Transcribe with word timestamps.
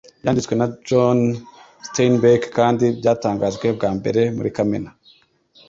Byanditswe 0.21 0.53
na 0.57 0.67
John 0.87 1.19
Steinbeck 1.87 2.41
kandi 2.57 2.85
Byatangajwe 2.99 3.67
bwa 3.77 3.89
mbere 3.97 4.21
muri 4.35 4.49
kamena 4.57 4.89